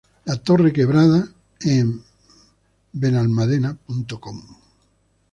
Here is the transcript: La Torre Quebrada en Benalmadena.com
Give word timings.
La 0.25 0.35
Torre 0.45 0.71
Quebrada 0.73 1.19
en 1.73 1.91
Benalmadena.com 3.03 4.41